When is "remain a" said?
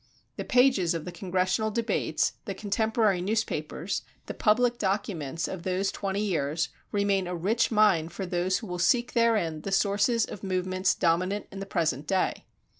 6.91-7.35